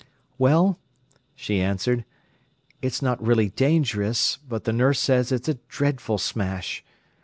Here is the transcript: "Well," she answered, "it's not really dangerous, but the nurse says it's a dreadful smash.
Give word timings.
"Well," 0.39 0.79
she 1.35 1.61
answered, 1.61 2.05
"it's 2.81 3.03
not 3.03 3.23
really 3.23 3.49
dangerous, 3.49 4.39
but 4.49 4.63
the 4.63 4.73
nurse 4.73 4.97
says 4.99 5.31
it's 5.31 5.47
a 5.47 5.59
dreadful 5.67 6.17
smash. 6.17 6.83